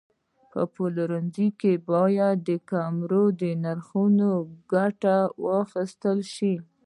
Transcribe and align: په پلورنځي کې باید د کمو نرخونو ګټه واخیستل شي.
په 0.51 0.61
پلورنځي 0.73 1.47
کې 1.59 1.73
باید 1.91 2.35
د 2.47 2.49
کمو 2.69 3.23
نرخونو 3.63 4.29
ګټه 4.71 5.17
واخیستل 5.45 6.19
شي. 6.33 6.53